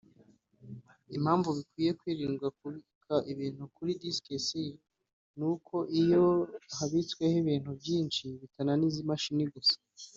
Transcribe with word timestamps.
Impamvu 1.17 1.49
bikwiye 1.57 1.91
kwirindwa 1.99 2.47
kubika 2.63 3.15
ibintu 3.31 3.63
byose 3.67 3.73
kuri 3.75 3.91
Disc 4.01 4.25
C 4.47 4.49
ni 5.37 5.45
uko 5.53 5.75
iyo 6.01 6.23
habitsweho 6.75 7.35
ibintu 7.43 7.71
byinshi 7.79 8.23
bitananiza 8.41 8.97
imashini 9.05 9.45
gusa 9.55 9.77